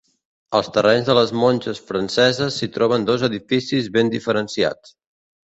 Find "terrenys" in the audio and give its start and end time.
0.77-1.09